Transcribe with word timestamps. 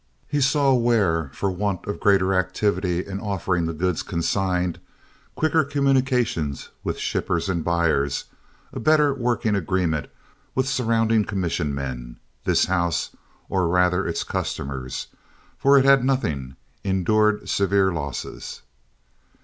He 0.27 0.41
saw 0.41 0.73
where, 0.73 1.29
for 1.31 1.51
want 1.51 1.85
of 1.85 1.99
greater 1.99 2.33
activity 2.33 3.05
in 3.05 3.19
offering 3.19 3.67
the 3.67 3.71
goods 3.73 4.01
consigned—quicker 4.01 5.63
communication 5.65 6.55
with 6.83 6.97
shippers 6.97 7.47
and 7.47 7.63
buyers, 7.63 8.25
a 8.73 8.79
better 8.79 9.13
working 9.13 9.53
agreement 9.53 10.07
with 10.55 10.67
surrounding 10.67 11.23
commission 11.23 11.75
men—this 11.75 12.65
house, 12.65 13.11
or, 13.47 13.67
rather, 13.67 14.07
its 14.07 14.23
customers, 14.23 15.05
for 15.59 15.77
it 15.77 15.85
had 15.85 16.03
nothing, 16.03 16.55
endured 16.83 17.47
severe 17.47 17.93
losses. 17.93 18.63